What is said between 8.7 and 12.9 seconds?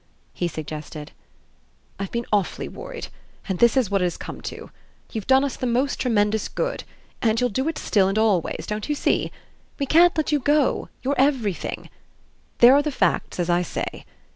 you see? We can't let you go you're everything. There are